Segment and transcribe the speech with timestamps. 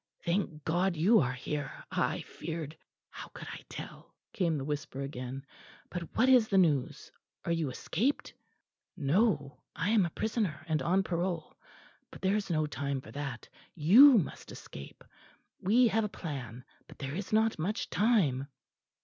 [0.25, 1.71] Thank God you are here.
[1.91, 2.75] I feared"
[3.11, 5.45] "How could I tell?" came the whisper again.
[5.91, 7.11] "But what is the news?
[7.45, 8.33] Are you escaped?"
[8.97, 11.55] "No, I am a prisoner, and on parole.
[12.09, 13.47] But there is no time for that.
[13.75, 15.03] You must escape
[15.61, 18.47] we have a plan but there is not much time."